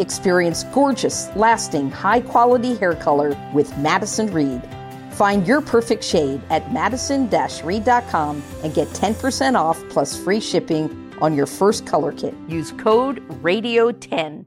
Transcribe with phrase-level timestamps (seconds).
[0.00, 4.62] Experience gorgeous, lasting, high quality hair color with Madison Reed.
[5.12, 7.28] Find your perfect shade at madison
[7.62, 10.88] reed.com and get 10% off plus free shipping
[11.20, 12.34] on your first color kit.
[12.48, 14.46] Use code RADIO10.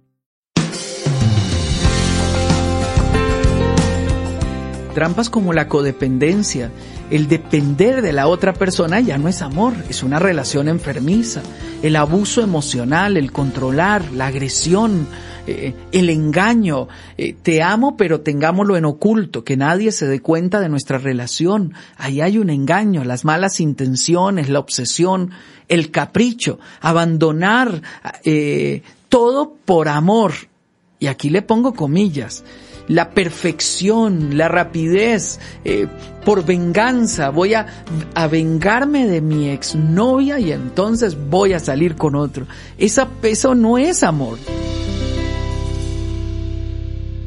[4.93, 6.69] Trampas como la codependencia,
[7.09, 11.41] el depender de la otra persona ya no es amor, es una relación enfermiza.
[11.83, 15.05] El abuso emocional, el controlar, la agresión,
[15.45, 16.87] eh, el engaño.
[17.17, 21.73] Eh, te amo, pero tengámoslo en oculto, que nadie se dé cuenta de nuestra relación.
[21.97, 25.31] Ahí hay un engaño, las malas intenciones, la obsesión,
[25.67, 27.81] el capricho, abandonar
[28.23, 30.31] eh, todo por amor.
[30.99, 32.45] Y aquí le pongo comillas
[32.87, 35.87] la perfección, la rapidez, eh,
[36.25, 37.67] por venganza, voy a,
[38.13, 42.45] a, vengarme de mi exnovia y entonces voy a salir con otro.
[42.77, 44.37] Esa, eso no es amor.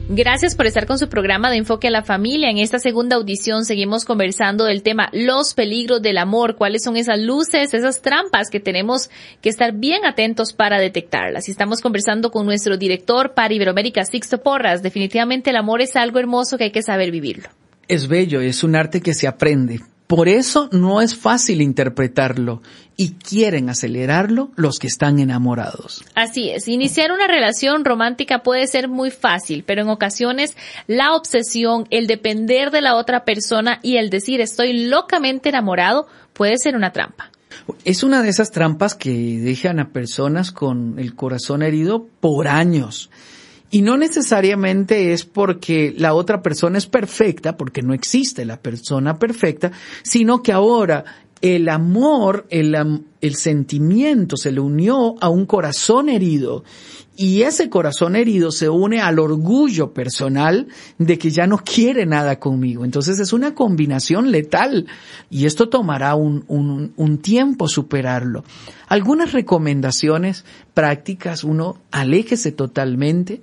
[0.09, 2.49] Gracias por estar con su programa de Enfoque a la Familia.
[2.49, 7.19] En esta segunda audición seguimos conversando del tema los peligros del amor, cuáles son esas
[7.19, 9.11] luces, esas trampas que tenemos
[9.43, 11.49] que estar bien atentos para detectarlas.
[11.49, 14.81] Y estamos conversando con nuestro director para Iberoamérica, Sixto Porras.
[14.81, 17.49] Definitivamente el amor es algo hermoso que hay que saber vivirlo.
[17.89, 19.81] Es bello, es un arte que se aprende.
[20.07, 22.63] Por eso no es fácil interpretarlo
[22.97, 26.05] y quieren acelerarlo los que están enamorados.
[26.15, 31.87] Así es, iniciar una relación romántica puede ser muy fácil, pero en ocasiones la obsesión,
[31.91, 36.93] el depender de la otra persona y el decir estoy locamente enamorado puede ser una
[36.93, 37.33] trampa.
[37.85, 43.11] Es una de esas trampas que dejan a personas con el corazón herido por años.
[43.71, 49.19] Y no necesariamente es porque la otra persona es perfecta, porque no existe la persona
[49.19, 49.73] perfecta,
[50.03, 51.05] sino que ahora
[51.55, 56.65] el amor, el, sentimiento se le unió a un corazón herido
[57.17, 60.67] y ese corazón herido se une al orgullo personal
[60.99, 62.85] de que ya no quiere nada conmigo.
[62.85, 64.87] Entonces es una combinación letal
[65.31, 68.43] y esto tomará un, un tiempo superarlo.
[68.89, 73.41] Algunas recomendaciones prácticas, uno, aléjese totalmente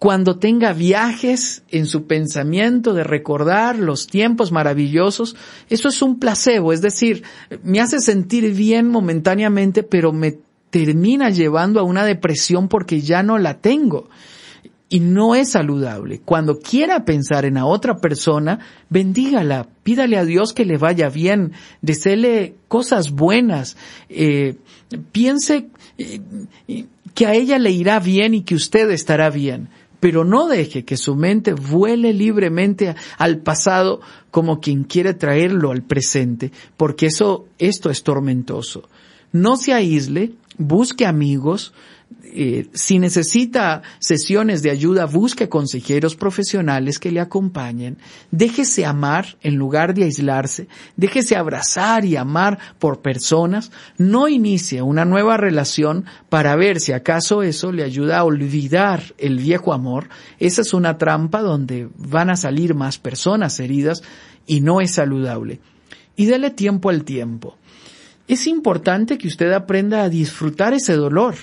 [0.00, 5.36] cuando tenga viajes en su pensamiento de recordar los tiempos maravillosos,
[5.68, 7.22] eso es un placebo, es decir,
[7.62, 10.38] me hace sentir bien momentáneamente, pero me
[10.70, 14.08] termina llevando a una depresión porque ya no la tengo.
[14.88, 16.20] Y no es saludable.
[16.24, 18.58] Cuando quiera pensar en a otra persona,
[18.88, 21.52] bendígala, pídale a Dios que le vaya bien,
[21.82, 23.76] desele cosas buenas,
[24.08, 24.56] eh,
[25.12, 25.68] piense
[25.98, 26.22] eh,
[27.14, 29.68] que a ella le irá bien y que usted estará bien
[30.00, 34.00] pero no deje que su mente vuele libremente al pasado
[34.30, 38.88] como quien quiere traerlo al presente, porque eso, esto es tormentoso.
[39.32, 41.72] No se aísle, busque amigos,
[42.32, 47.98] eh, si necesita sesiones de ayuda, busque consejeros profesionales que le acompañen.
[48.30, 50.68] Déjese amar en lugar de aislarse.
[50.96, 53.72] Déjese abrazar y amar por personas.
[53.98, 59.38] No inicie una nueva relación para ver si acaso eso le ayuda a olvidar el
[59.38, 60.08] viejo amor.
[60.38, 64.02] Esa es una trampa donde van a salir más personas heridas
[64.46, 65.60] y no es saludable.
[66.16, 67.56] Y dele tiempo al tiempo.
[68.28, 71.34] Es importante que usted aprenda a disfrutar ese dolor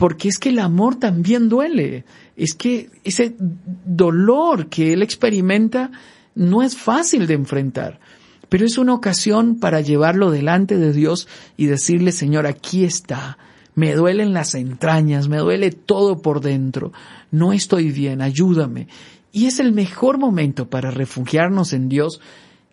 [0.00, 2.06] porque es que el amor también duele.
[2.34, 3.36] Es que ese
[3.84, 5.90] dolor que él experimenta
[6.34, 8.00] no es fácil de enfrentar,
[8.48, 11.28] pero es una ocasión para llevarlo delante de Dios
[11.58, 13.36] y decirle, Señor, aquí está.
[13.74, 16.94] Me duelen las entrañas, me duele todo por dentro.
[17.30, 18.88] No estoy bien, ayúdame.
[19.32, 22.22] Y es el mejor momento para refugiarnos en Dios,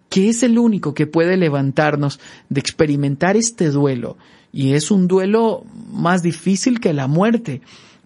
[0.08, 4.16] que es el único que puede levantarnos de experimentar este duelo
[4.52, 7.62] y es un duelo más difícil que la muerte,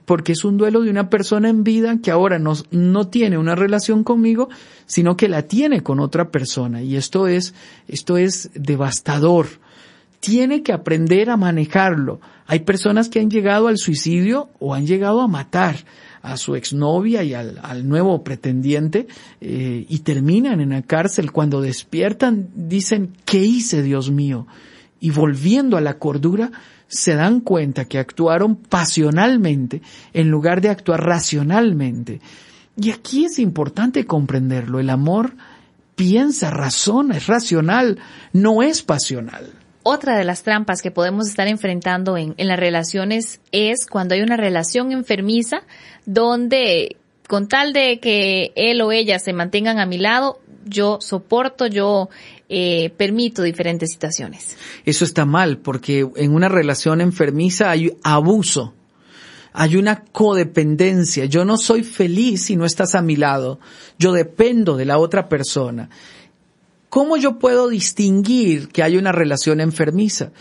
[0.06, 3.56] porque es un duelo de una persona en vida que ahora no, no tiene una
[3.56, 4.50] relación conmigo,
[4.86, 6.82] sino que la tiene con otra persona.
[6.82, 7.54] Y esto es,
[7.88, 9.48] esto es devastador.
[10.20, 12.20] Tiene que aprender a manejarlo.
[12.46, 15.78] Hay personas que han llegado al suicidio o han llegado a matar
[16.22, 19.08] a su exnovia y al, al nuevo pretendiente
[19.40, 21.32] eh, y terminan en la cárcel.
[21.32, 24.48] Cuando despiertan dicen, ¿qué hice, Dios mío?
[25.01, 26.51] Y volviendo a la cordura,
[26.88, 29.81] se dan cuenta que actuaron pasionalmente
[30.13, 32.21] en lugar de actuar racionalmente.
[32.77, 34.80] Y aquí es importante comprenderlo.
[34.80, 35.33] El amor
[35.95, 38.00] piensa, razona, es racional,
[38.31, 39.51] no es pasional.
[39.83, 44.21] Otra de las trampas que podemos estar enfrentando en, en las relaciones es cuando hay
[44.21, 45.63] una relación enfermiza
[46.06, 46.97] donde
[47.31, 52.10] con tal de que él o ella se mantengan a mi lado, yo soporto, yo
[52.50, 54.57] eh, permito diferentes situaciones.
[54.83, 58.74] Eso está mal porque en una relación enfermiza hay abuso,
[59.54, 61.24] hay una codependencia.
[61.24, 63.62] Yo no soy feliz si no estás a mi lado.
[63.98, 65.89] Yo dependo de la otra persona.
[66.89, 70.33] ¿Cómo yo puedo distinguir que hay una relación enfermiza?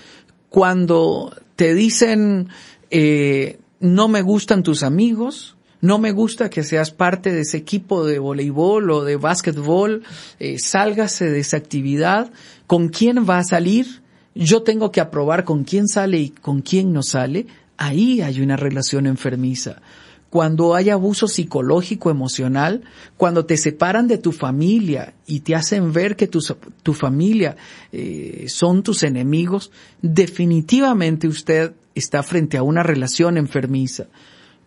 [0.48, 2.48] Cuando te dicen,
[2.90, 8.04] eh, no me gustan tus amigos, no me gusta que seas parte de ese equipo
[8.04, 10.02] de voleibol o de básquetbol,
[10.38, 12.30] eh, sálgase de esa actividad,
[12.66, 14.02] con quién va a salir,
[14.34, 17.46] yo tengo que aprobar con quién sale y con quién no sale,
[17.78, 19.80] ahí hay una relación enfermiza.
[20.28, 22.82] Cuando hay abuso psicológico, emocional,
[23.16, 27.56] cuando te separan de tu familia y te hacen ver que tu, familia
[27.90, 29.72] eh, son tus enemigos,
[30.02, 34.06] definitivamente usted está frente a una relación enfermiza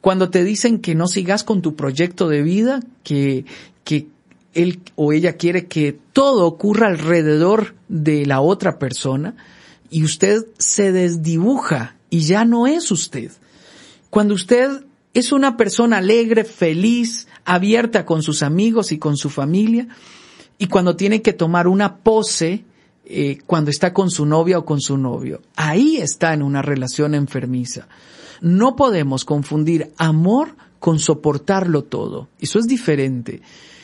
[0.03, 3.45] cuando te dicen que no sigas con tu proyecto de vida, que,
[3.85, 4.07] que
[4.53, 9.37] él o ella quiere que todo ocurra alrededor de la otra persona
[9.89, 13.31] y usted se desdibuja y ya no es usted.
[14.09, 14.83] Cuando usted
[15.13, 19.87] es una persona alegre, feliz, abierta con sus amigos y con su familia,
[20.57, 22.65] y cuando tiene que tomar una pose,
[23.05, 27.15] eh, cuando está con su novia o con su novio, ahí está en una relación
[27.15, 27.87] enfermiza.
[28.41, 32.27] No podemos confundir amor con soportarlo todo.
[32.39, 33.41] Eso es diferente.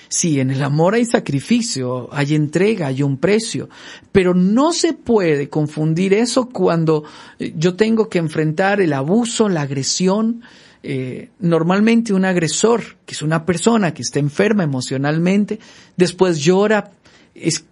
[0.10, 3.70] Sí, en el amor hay sacrificio, hay entrega, hay un precio,
[4.12, 7.04] pero no se puede confundir eso cuando
[7.38, 10.42] eh, yo tengo que enfrentar el abuso, la agresión.
[10.82, 15.60] Eh, normalmente un agresor, que es una persona que está enferma emocionalmente,
[15.96, 16.92] después llora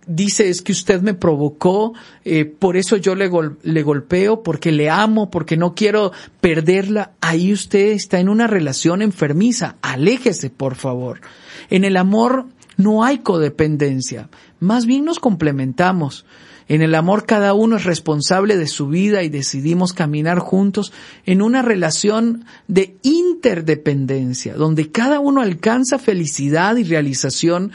[0.07, 1.93] dice es que usted me provocó,
[2.23, 3.29] eh, por eso yo le,
[3.63, 6.11] le golpeo, porque le amo, porque no quiero
[6.41, 11.21] perderla, ahí usted está en una relación enfermiza, aléjese por favor.
[11.69, 12.45] En el amor
[12.77, 16.25] no hay codependencia, más bien nos complementamos.
[16.69, 20.91] En el amor cada uno es responsable de su vida y decidimos caminar juntos
[21.25, 27.71] en una relación de interdependencia, donde cada uno alcanza felicidad y realización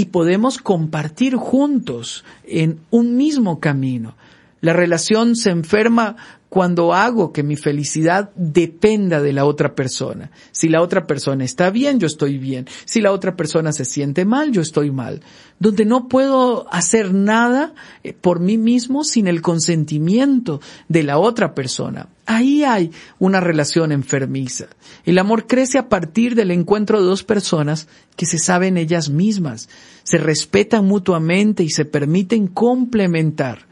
[0.00, 4.14] y podemos compartir juntos en un mismo camino.
[4.62, 6.16] La relación se enferma
[6.50, 10.32] cuando hago que mi felicidad dependa de la otra persona.
[10.50, 12.66] Si la otra persona está bien, yo estoy bien.
[12.84, 15.22] Si la otra persona se siente mal, yo estoy mal.
[15.60, 21.54] Donde no puedo hacer nada eh, por mí mismo sin el consentimiento de la otra
[21.54, 22.08] persona.
[22.26, 24.66] Ahí hay una relación enfermiza.
[25.04, 27.86] El amor crece a partir del encuentro de dos personas
[28.16, 29.68] que se saben ellas mismas,
[30.02, 33.69] se respetan mutuamente y se permiten complementar.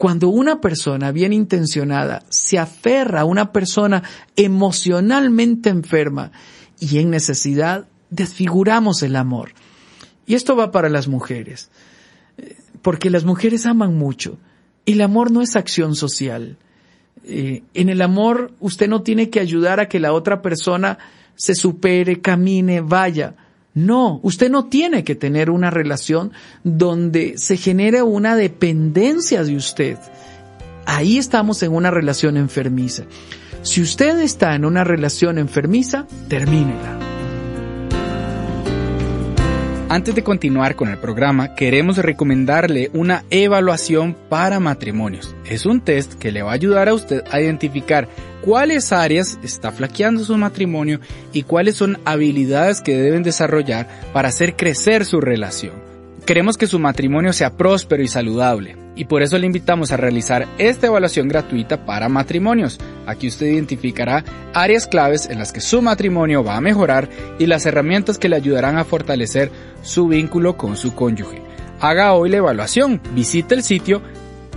[0.00, 4.02] Cuando una persona bien intencionada se aferra a una persona
[4.34, 6.32] emocionalmente enferma
[6.78, 9.50] y en necesidad, desfiguramos el amor.
[10.24, 11.68] Y esto va para las mujeres,
[12.80, 14.38] porque las mujeres aman mucho.
[14.86, 16.56] El amor no es acción social.
[17.24, 20.96] Eh, en el amor usted no tiene que ayudar a que la otra persona
[21.34, 23.34] se supere, camine, vaya.
[23.80, 26.32] No, usted no tiene que tener una relación
[26.64, 29.96] donde se genere una dependencia de usted.
[30.84, 33.04] Ahí estamos en una relación enfermiza.
[33.62, 36.98] Si usted está en una relación enfermiza, termínela.
[39.88, 45.34] Antes de continuar con el programa, queremos recomendarle una evaluación para matrimonios.
[45.46, 48.08] Es un test que le va a ayudar a usted a identificar
[48.42, 51.00] cuáles áreas está flaqueando su matrimonio
[51.32, 55.72] y cuáles son habilidades que deben desarrollar para hacer crecer su relación.
[56.26, 60.46] Queremos que su matrimonio sea próspero y saludable y por eso le invitamos a realizar
[60.58, 62.78] esta evaluación gratuita para matrimonios.
[63.06, 67.66] Aquí usted identificará áreas claves en las que su matrimonio va a mejorar y las
[67.66, 69.50] herramientas que le ayudarán a fortalecer
[69.82, 71.42] su vínculo con su cónyuge.
[71.80, 74.02] Haga hoy la evaluación, visite el sitio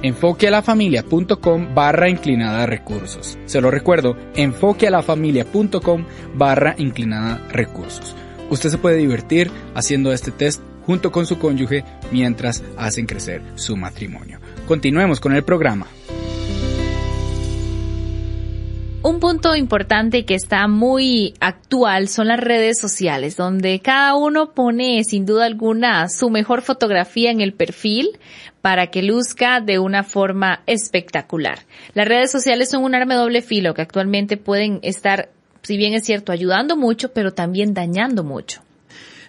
[0.03, 3.39] enfoquealafamilia.com barra inclinada recursos.
[3.45, 6.05] Se lo recuerdo, enfoquealafamilia.com
[6.35, 8.15] barra inclinada recursos.
[8.49, 13.75] Usted se puede divertir haciendo este test junto con su cónyuge mientras hacen crecer su
[13.77, 14.39] matrimonio.
[14.67, 15.87] Continuemos con el programa.
[19.01, 25.03] Un punto importante que está muy actual son las redes sociales, donde cada uno pone
[25.03, 28.17] sin duda alguna su mejor fotografía en el perfil
[28.63, 31.65] para que luzca de una forma espectacular.
[31.93, 35.29] Las redes sociales son un arma doble filo que actualmente pueden estar,
[35.63, 38.61] si bien es cierto, ayudando mucho, pero también dañando mucho.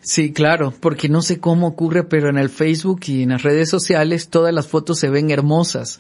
[0.03, 3.69] Sí, claro, porque no sé cómo ocurre, pero en el Facebook y en las redes
[3.69, 5.99] sociales todas las fotos se ven hermosas.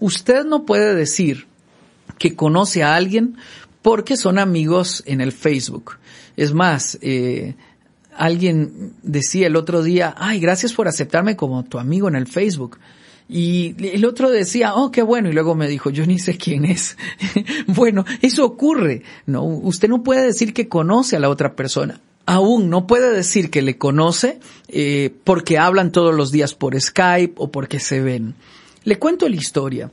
[0.00, 1.46] Usted no puede decir
[2.18, 3.36] que conoce a alguien
[3.82, 5.98] porque son amigos en el Facebook.
[6.36, 7.54] Es más, eh,
[8.16, 12.78] alguien decía el otro día, ay, gracias por aceptarme como tu amigo en el Facebook.
[13.28, 15.30] Y el otro decía, oh, qué bueno.
[15.30, 16.96] Y luego me dijo, yo ni sé quién es.
[17.66, 19.02] bueno, eso ocurre.
[19.26, 22.00] No, usted no puede decir que conoce a la otra persona.
[22.26, 27.34] Aún no puede decir que le conoce eh, porque hablan todos los días por Skype
[27.36, 28.34] o porque se ven.
[28.84, 29.90] Le cuento la historia.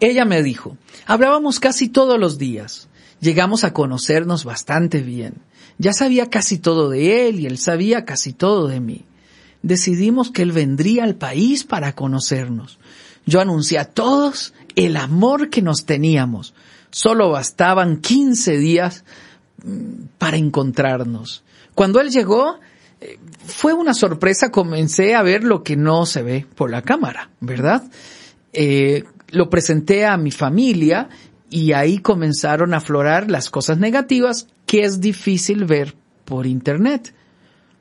[0.00, 0.76] Ella me dijo,
[1.06, 2.88] hablábamos casi todos los días.
[3.24, 5.36] Llegamos a conocernos bastante bien.
[5.78, 9.06] Ya sabía casi todo de él y él sabía casi todo de mí.
[9.62, 12.78] Decidimos que él vendría al país para conocernos.
[13.24, 16.52] Yo anuncié a todos el amor que nos teníamos.
[16.90, 19.06] Solo bastaban 15 días
[19.64, 21.44] mm, para encontrarnos.
[21.74, 22.60] Cuando él llegó,
[23.00, 27.30] eh, fue una sorpresa, comencé a ver lo que no se ve por la cámara,
[27.40, 27.84] ¿verdad?
[28.52, 31.08] Eh, lo presenté a mi familia
[31.54, 35.94] y ahí comenzaron a aflorar las cosas negativas que es difícil ver
[36.24, 37.14] por internet.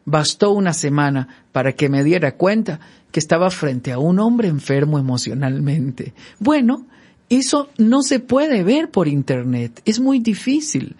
[0.06, 2.80] Bastó una semana para que me diera cuenta
[3.12, 6.14] que estaba frente a un hombre enfermo emocionalmente.
[6.38, 6.86] Bueno,
[7.30, 10.96] eso no se puede ver por internet, es muy difícil.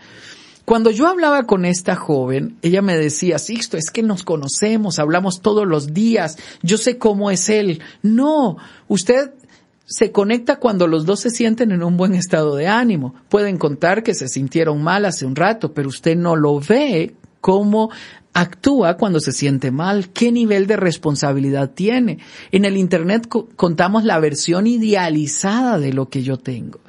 [0.66, 5.42] Cuando yo hablaba con esta joven, ella me decía, Sixto, es que nos conocemos, hablamos
[5.42, 7.84] todos los días, yo sé cómo es él.
[8.02, 9.32] No, usted
[9.86, 13.16] se conecta cuando los dos se sienten en un buen estado de ánimo.
[13.30, 17.92] Pueden contar que se sintieron mal hace un rato, pero usted no lo ve cómo
[18.34, 22.20] actúa cuando se siente mal, qué nivel de responsabilidad tiene.
[22.52, 26.80] En el Internet contamos la versión idealizada de lo que yo tengo.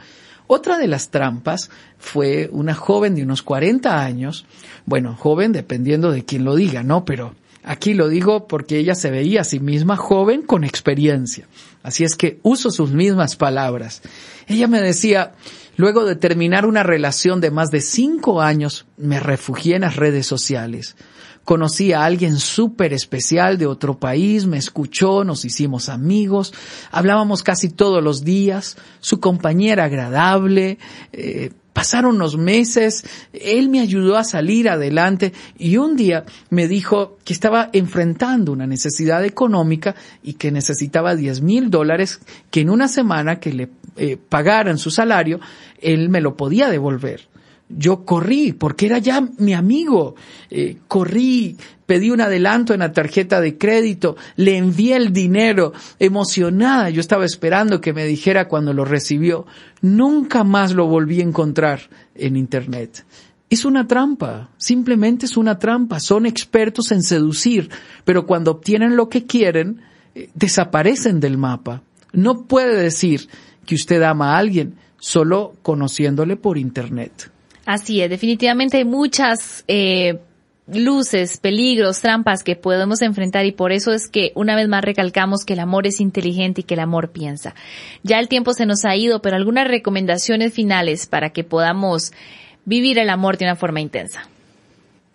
[0.47, 4.47] Otra de las trampas fue una joven de unos 40 años,
[4.87, 7.05] bueno, joven dependiendo de quién lo diga, ¿no?
[7.05, 11.49] Pero Aquí lo digo porque ella se veía a sí misma joven con experiencia.
[11.83, 14.02] Así es que uso sus mismas palabras.
[14.47, 15.33] Ella me decía,
[15.76, 20.26] luego de terminar una relación de más de cinco años, me refugié en las redes
[20.26, 20.94] sociales.
[21.44, 26.52] Conocí a alguien súper especial de otro país, me escuchó, nos hicimos amigos,
[26.90, 30.78] hablábamos casi todos los días, su compañera agradable,
[31.12, 37.19] eh, Pasaron unos meses, él me ayudó a salir adelante y un día me dijo
[37.25, 42.21] que estaba enfrentando una necesidad económica y que necesitaba 10 mil dólares
[42.52, 45.40] que en una semana que le eh, pagaran su salario,
[45.81, 47.34] él me lo podía devolver
[47.68, 50.14] yo corrí, porque era ya mi amigo,
[50.50, 51.56] eh, corrí,
[51.87, 57.25] pedí un adelanto en la tarjeta de crédito, le envié el dinero, emocionada, yo estaba
[57.25, 59.47] esperando que me dijera cuando lo recibió,
[59.80, 61.80] nunca más lo volví a encontrar
[62.14, 63.04] en Internet.
[63.50, 67.71] Es una trampa, simplemente es una trampa, son expertos en seducir,
[68.04, 69.80] pero cuando obtienen lo que quieren,
[70.14, 71.83] eh, desaparecen del mapa.
[72.12, 73.28] No puede decir
[73.66, 77.30] que usted ama a alguien solo conociéndole por Internet.
[77.66, 80.18] Así es, definitivamente hay muchas eh,
[80.66, 85.44] luces, peligros, trampas que podemos enfrentar y por eso es que una vez más recalcamos
[85.44, 87.54] que el amor es inteligente y que el amor piensa.
[88.02, 92.12] Ya el tiempo se nos ha ido, pero algunas recomendaciones finales para que podamos
[92.64, 94.28] vivir el amor de una forma intensa.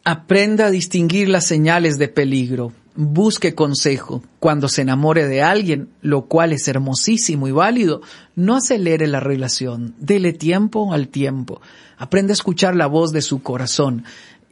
[0.04, 2.72] Aprenda a distinguir las señales de peligro.
[3.02, 4.22] Busque consejo.
[4.42, 8.02] Cuando se enamore de alguien, lo cual es hermosísimo y válido,
[8.36, 9.96] no acelere la relación.
[10.02, 11.62] Dele tiempo al tiempo.
[11.98, 14.04] Aprende a escuchar la voz de su corazón.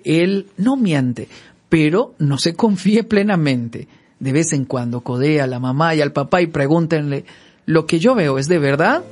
[0.06, 1.28] Él no miente,
[1.68, 3.90] pero no se confíe plenamente.
[4.22, 7.26] De vez en cuando codea a la mamá y al papá y pregúntenle,
[7.66, 9.04] ¿lo que yo veo es de verdad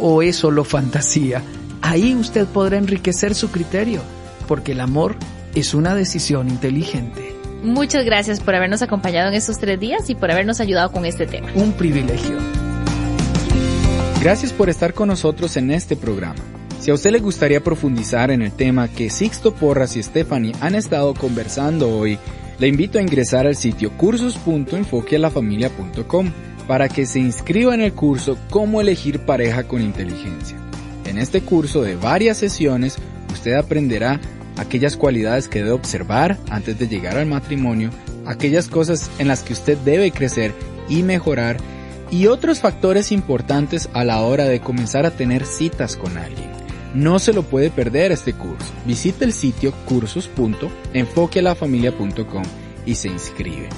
[0.00, 1.42] o es solo fantasía?
[1.82, 4.00] Ahí usted podrá enriquecer su criterio,
[4.48, 5.16] porque el amor
[5.54, 7.29] es una decisión inteligente.
[7.62, 11.26] Muchas gracias por habernos acompañado en estos tres días y por habernos ayudado con este
[11.26, 11.48] tema.
[11.54, 12.38] Un privilegio.
[14.22, 16.38] Gracias por estar con nosotros en este programa.
[16.78, 20.74] Si a usted le gustaría profundizar en el tema que Sixto Porras y Stephanie han
[20.74, 22.18] estado conversando hoy,
[22.58, 26.32] le invito a ingresar al sitio cursos.enfoquealafamilia.com
[26.66, 30.56] para que se inscriba en el curso Cómo elegir pareja con inteligencia.
[31.04, 32.96] En este curso de varias sesiones,
[33.32, 34.18] usted aprenderá
[34.60, 37.90] aquellas cualidades que debe observar antes de llegar al matrimonio,
[38.26, 40.52] aquellas cosas en las que usted debe crecer
[40.88, 41.56] y mejorar,
[42.10, 46.50] y otros factores importantes a la hora de comenzar a tener citas con alguien.
[46.92, 48.66] No se lo puede perder este curso.
[48.84, 52.42] Visite el sitio cursos.enfoquealafamilia.com
[52.84, 53.68] y se inscribe.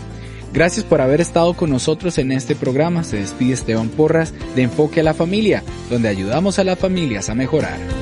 [0.52, 3.04] Gracias por haber estado con nosotros en este programa.
[3.04, 7.34] Se despide Esteban Porras de Enfoque a la Familia, donde ayudamos a las familias a
[7.34, 8.01] mejorar.